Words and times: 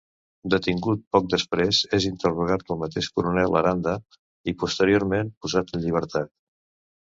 Detingut 0.51 1.03
poc 1.15 1.27
després, 1.33 1.81
és 1.97 2.07
interrogat 2.09 2.65
pel 2.71 2.81
mateix 2.85 3.11
coronel 3.19 3.61
Aranda 3.61 3.95
i 4.53 4.57
posteriorment 4.65 5.33
posat 5.47 5.79
en 5.79 5.89
llibertat. 5.89 6.37